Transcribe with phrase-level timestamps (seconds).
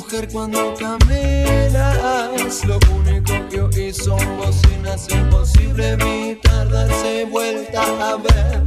[0.00, 8.62] mujer, cuando caminas, lo único que oí son bocinas, imposible evitar darse vuelta a ver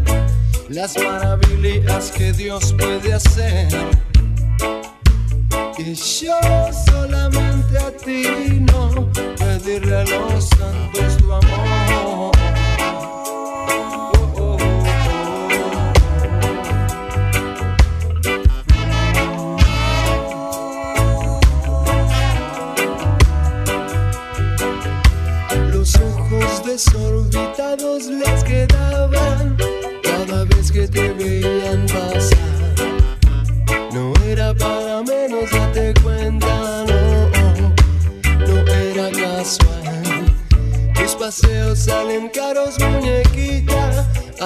[0.70, 3.68] las maravillas que Dios puede hacer.
[5.78, 6.40] Y yo
[6.88, 12.33] solamente a ti no pedirle a los santos tu amor.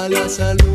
[0.09, 0.66] La salud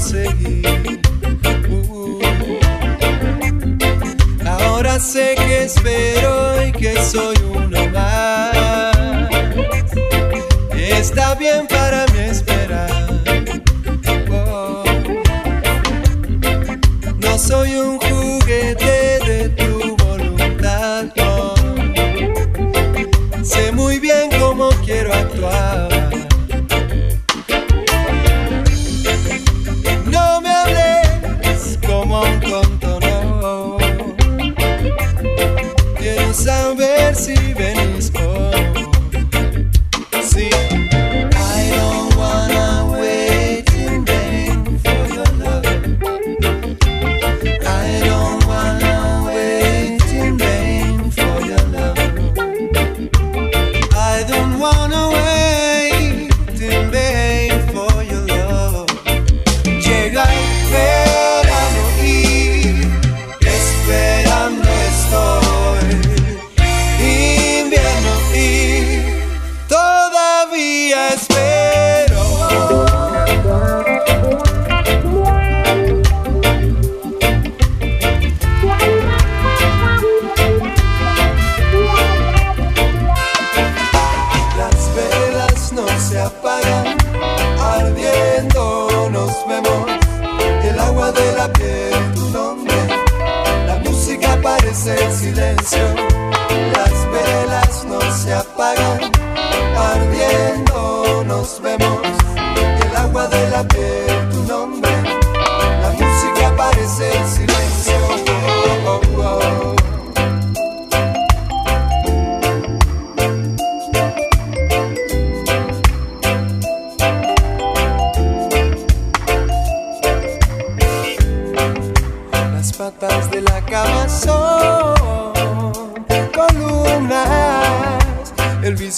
[0.00, 1.00] seguir.
[1.68, 2.20] Uh,
[4.46, 9.28] ahora sé que espero y que soy uno más.
[10.74, 12.90] Está bien para mí esperar.
[14.30, 14.84] Oh.
[17.18, 17.99] No soy un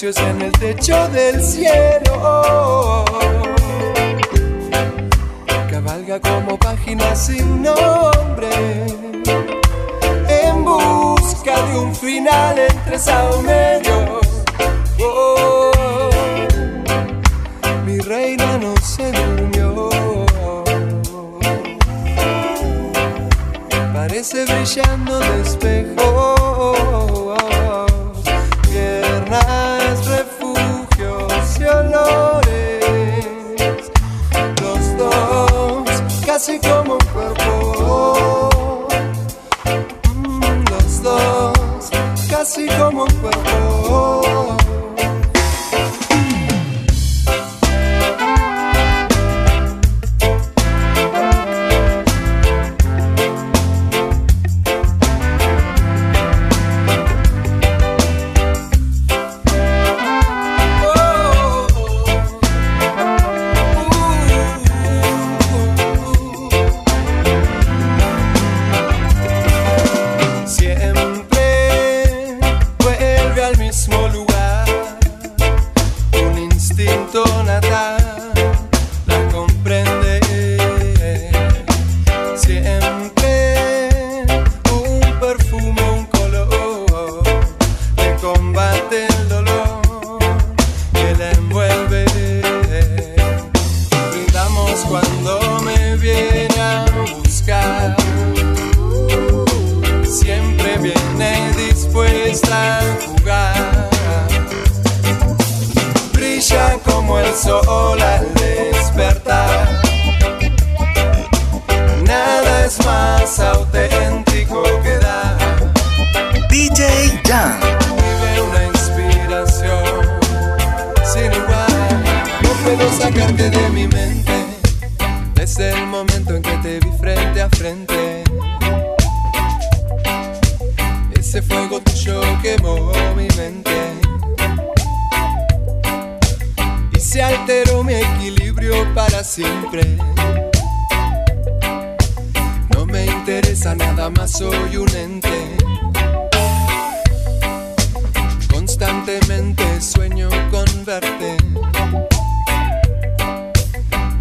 [0.04, 3.04] en el techo del cielo.
[5.70, 8.50] Cabalga como página sin nombre.
[10.28, 14.26] En busca de un final entre saumerios.
[15.00, 15.70] Oh,
[17.87, 19.88] mi reina no se durmió.
[23.94, 25.43] Parece brillando de.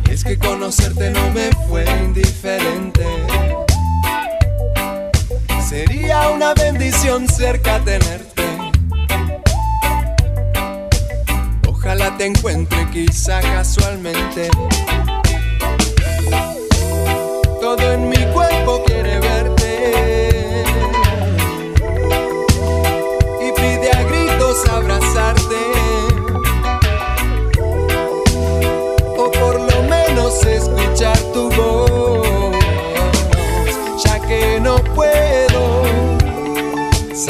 [0.06, 3.06] Y es que conocerte no me fue indiferente.
[5.68, 8.46] Sería una bendición cerca tenerte.
[11.68, 14.50] Ojalá te encuentre quizá casualmente.
[17.60, 18.31] Todo en mi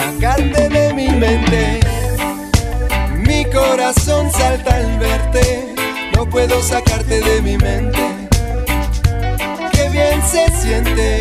[0.01, 1.79] sacarte de mi mente.
[3.17, 5.75] Mi corazón salta al verte.
[6.15, 7.99] No puedo sacarte de mi mente.
[9.73, 11.19] Qué bien se siente.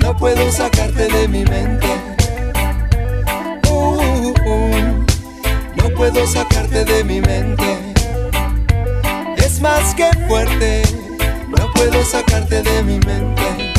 [0.00, 1.88] No puedo sacarte de mi mente.
[3.68, 5.06] Uh, uh,
[5.76, 7.78] no puedo sacarte de mi mente.
[9.36, 10.82] Es más que fuerte.
[11.56, 13.70] No puedo sacarte de mi mente.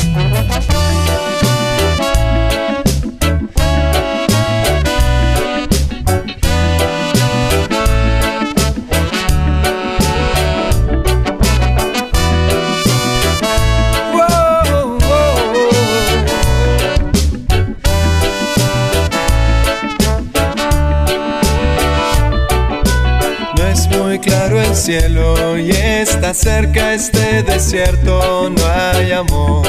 [24.82, 28.50] Cielo y está cerca este desierto.
[28.50, 29.64] No hay amor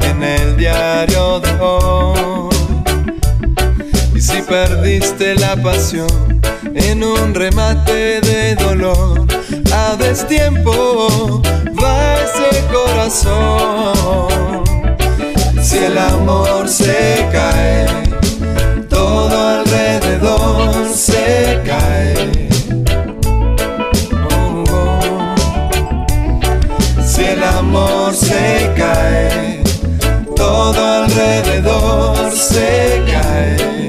[0.00, 2.56] en el diario de hoy.
[4.14, 6.40] Y si perdiste la pasión
[6.74, 9.26] en un remate de dolor,
[9.70, 11.42] a destiempo
[11.82, 14.64] va ese corazón.
[15.62, 17.86] Si el amor se cae,
[18.88, 22.47] todo alrededor se cae.
[27.18, 29.60] Si el amor se cae,
[30.36, 33.87] todo alrededor se cae.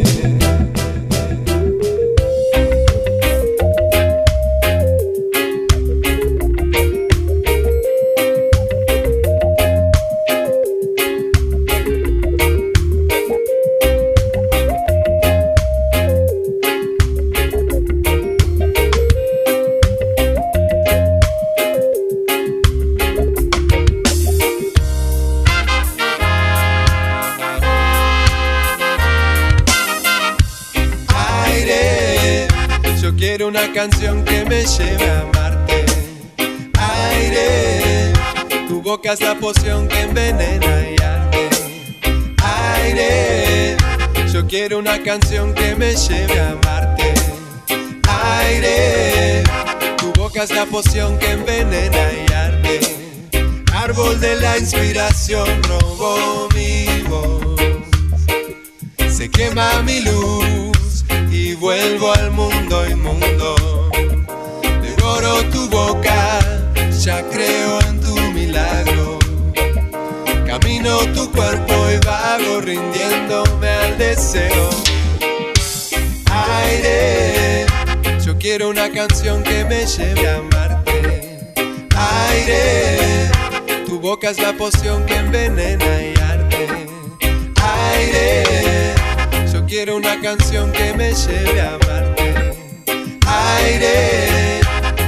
[33.40, 35.86] Quiero una canción que me lleve a amarte.
[36.78, 38.12] Aire,
[38.68, 41.50] tu boca es la poción que envenena y arde.
[42.44, 43.78] Aire,
[44.34, 47.14] yo quiero una canción que me lleve a amarte.
[48.10, 49.44] Aire,
[49.96, 52.80] tu boca es la poción que envenena y arde.
[53.74, 57.56] Árbol de la inspiración robó mi voz.
[59.10, 60.69] Se quema mi luz
[61.60, 63.90] vuelvo al mundo inmundo.
[64.82, 66.40] Devoro tu boca,
[67.00, 69.20] ya creo en tu milagro.
[70.46, 74.70] Camino tu cuerpo y vago rindiéndome al deseo.
[76.32, 77.66] Aire,
[78.24, 81.54] yo quiero una canción que me lleve a amarte.
[81.96, 83.30] Aire,
[83.86, 86.88] tu boca es la poción que envenena y arde.
[87.92, 88.89] Aire,
[89.70, 92.58] quiero una canción que me lleve a amarte.
[93.28, 94.62] Aire,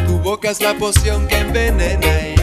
[0.05, 2.40] tu boca es la poción que envenena y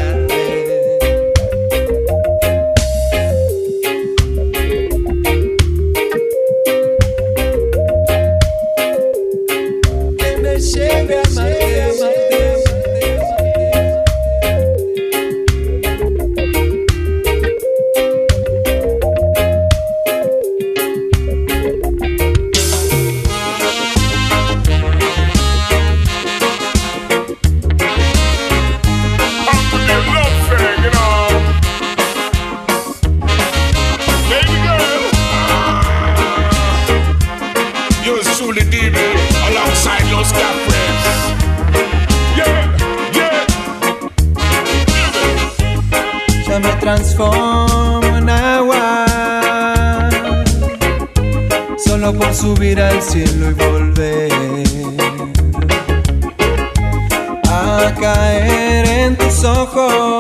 [59.71, 60.18] Oh.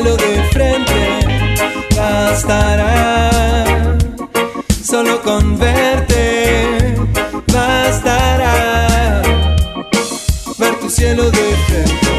[0.00, 1.20] Cielo de frente,
[1.94, 3.30] bastará
[4.82, 6.94] solo con verte
[7.52, 9.22] bastará
[10.58, 12.09] ver tu cielo de frente.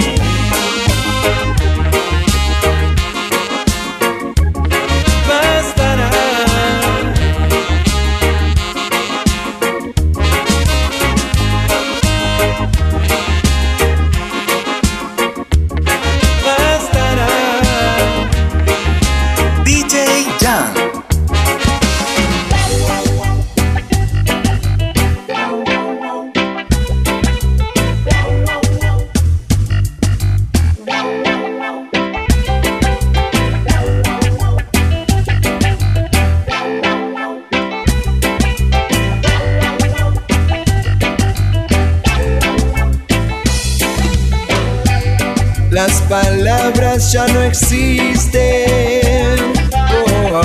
[46.98, 48.42] Ya no existen.
[50.34, 50.42] Oh,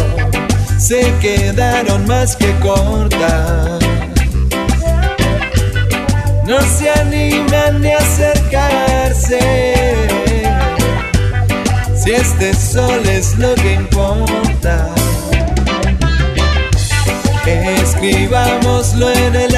[0.78, 3.80] se quedaron más que cortas.
[6.46, 9.40] No se animan ni a acercarse.
[11.96, 14.88] Si este sol es lo que importa.
[17.46, 19.56] Escribámoslo en el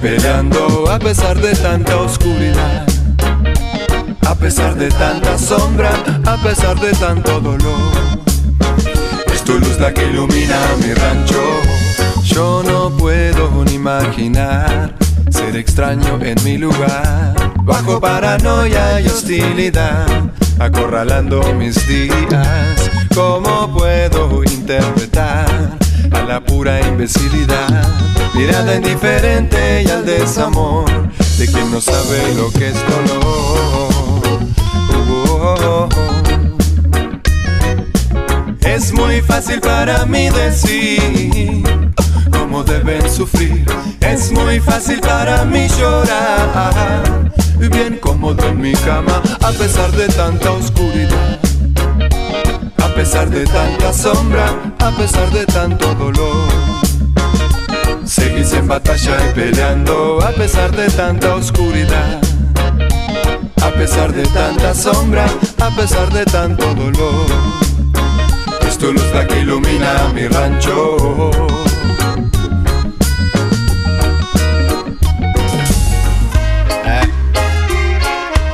[0.00, 2.86] peleando a pesar de tanta oscuridad.
[4.26, 5.90] A pesar de tanta sombra,
[6.24, 7.92] a pesar de tanto dolor.
[9.32, 11.42] Es tu luz la que ilumina mi rancho.
[12.22, 14.94] Yo no puedo ni imaginar
[15.30, 17.34] ser extraño en mi lugar.
[17.62, 20.06] Bajo paranoia y hostilidad,
[20.58, 22.90] acorralando mis días.
[23.14, 25.79] ¿Cómo puedo interpretar
[26.12, 27.88] a la pura imbecilidad?
[28.34, 30.84] Mirada indiferente y al desamor
[31.38, 33.90] de quien no sabe lo que es dolor.
[38.62, 41.64] Es muy fácil para mí decir
[42.30, 43.66] cómo deben sufrir.
[44.00, 47.32] Es muy fácil para mí llorar.
[47.58, 51.39] Bien cómodo en mi cama a pesar de tanta oscuridad.
[53.00, 54.44] A pesar de tanta sombra,
[54.78, 56.50] a pesar de tanto dolor.
[58.04, 62.20] Seguís en batalla y peleando a pesar de tanta oscuridad.
[63.62, 65.24] A pesar de tanta sombra,
[65.62, 67.24] a pesar de tanto dolor.
[68.68, 71.30] Es tu luz la que ilumina mi rancho.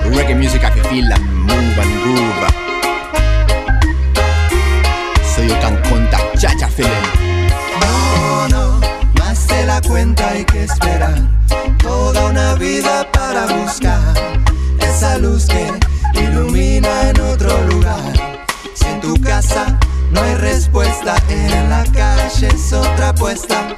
[0.04, 2.55] Reggae music I feel move and groove.
[10.36, 11.14] Hay que esperar
[11.78, 14.14] toda una vida para buscar
[14.80, 15.72] esa luz que
[16.20, 18.12] ilumina en otro lugar.
[18.74, 19.78] Si en tu casa
[20.10, 23.76] no hay respuesta, en la calle es otra apuesta.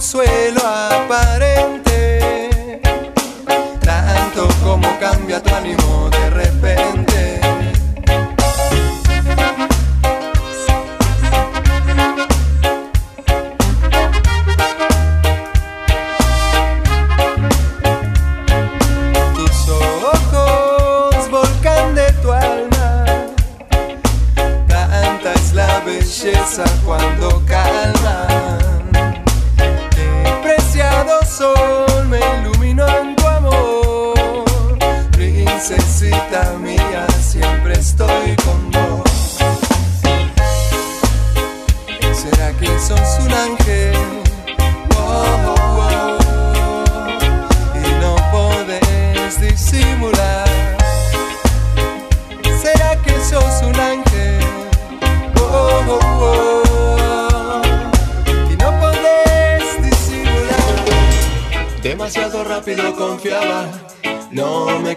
[0.00, 1.39] Consuelo aparente,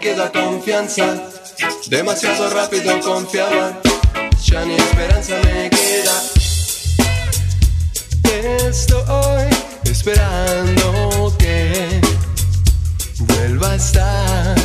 [0.04, 1.16] queda confianza.
[1.86, 3.80] Demasiado rápido confiaba,
[4.44, 6.16] ya ni esperanza me queda.
[8.68, 9.48] Estoy
[9.90, 12.02] esperando que
[13.18, 14.63] vuelva a estar